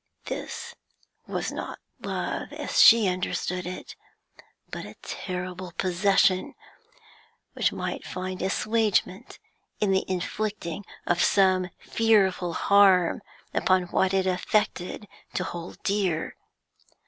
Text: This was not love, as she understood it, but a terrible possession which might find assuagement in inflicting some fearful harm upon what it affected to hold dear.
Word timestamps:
This 0.25 0.73
was 1.27 1.51
not 1.51 1.77
love, 1.99 2.51
as 2.53 2.81
she 2.81 3.07
understood 3.07 3.67
it, 3.67 3.95
but 4.67 4.83
a 4.83 4.95
terrible 5.03 5.73
possession 5.77 6.55
which 7.53 7.71
might 7.71 8.03
find 8.03 8.41
assuagement 8.41 9.37
in 9.79 9.93
inflicting 9.93 10.83
some 11.17 11.69
fearful 11.79 12.53
harm 12.53 13.21
upon 13.53 13.83
what 13.89 14.11
it 14.11 14.25
affected 14.25 15.07
to 15.35 15.43
hold 15.43 15.77
dear. 15.83 16.35